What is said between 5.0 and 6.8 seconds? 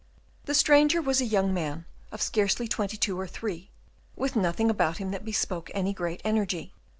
that bespoke any great energy.